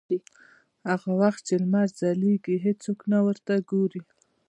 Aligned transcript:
هغه 0.89 1.11
وخت 1.21 1.41
چې 1.47 1.53
لمر 1.63 1.87
ځلېږي 1.99 2.55
هېڅوک 2.65 2.99
نه 3.11 3.19
ورته 3.25 3.53
ګوري. 3.69 4.01